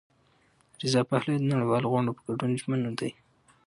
[0.81, 3.11] رضا پهلوي د نړیوالو غونډو په ګډون ژمن دی.